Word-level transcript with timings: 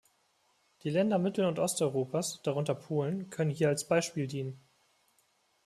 Die 0.81 0.89
Länder 0.89 1.19
Mittel- 1.19 1.45
und 1.45 1.59
Osteuropas, 1.59 2.41
darunter 2.41 2.73
Polen, 2.73 3.29
können 3.29 3.51
hier 3.51 3.67
als 3.69 3.87
Beispiel 3.87 4.25
dienen. 4.25 4.59